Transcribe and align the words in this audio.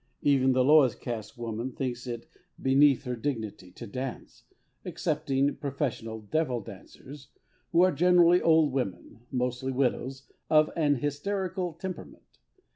Even 0.23 0.53
the 0.53 0.63
lowest 0.65 0.99
caste 0.99 1.37
woman 1.37 1.73
thinks 1.73 2.07
it 2.07 2.27
beneath 2.59 3.03
her 3.03 3.15
dignity 3.15 3.69
to 3.73 3.85
dance, 3.85 4.45
excepting 4.83 5.55
professional 5.57 6.21
devil 6.21 6.59
dancers, 6.59 7.27
who 7.71 7.81
are 7.83 7.91
generally 7.91 8.41
old 8.41 8.71
women, 8.71 9.19
mostly 9.31 9.71
widows, 9.71 10.23
of 10.49 10.71
an 10.75 10.95
hysterical 10.95 11.73
temperament. 11.73 12.39